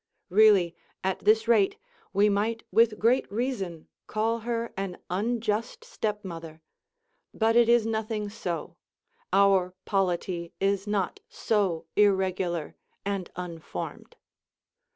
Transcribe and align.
Really, 0.29 0.75
at 1.03 1.19
this 1.19 1.47
rate, 1.47 1.77
we 2.11 2.27
might 2.27 2.63
with 2.71 2.97
great 2.97 3.31
reason 3.31 3.87
call 4.07 4.39
her 4.39 4.73
an 4.75 4.97
unjust 5.11 5.83
stepmother: 5.83 6.63
but 7.35 7.55
it 7.55 7.69
is 7.69 7.85
nothing 7.85 8.27
so, 8.27 8.77
our 9.31 9.75
polity 9.85 10.53
is 10.59 10.87
not 10.87 11.19
so 11.29 11.85
irregular 11.95 12.75
and 13.05 13.29
unformed. 13.35 14.15